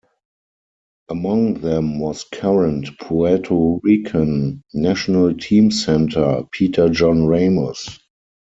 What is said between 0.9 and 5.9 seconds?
Among them was current Puerto Rican National Team